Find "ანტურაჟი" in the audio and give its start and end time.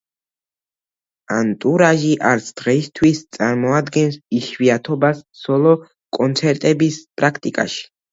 1.33-2.13